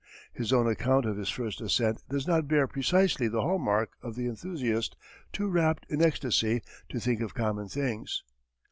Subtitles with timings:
[0.33, 4.15] His own account of his first ascent does not bear precisely the hall mark of
[4.15, 4.95] the enthusiast
[5.31, 8.23] too rapt in ecstasy to think of common things.